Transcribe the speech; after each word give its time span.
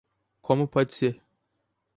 Como 0.45 0.67
pode 0.73 0.93
ser? 0.99 1.15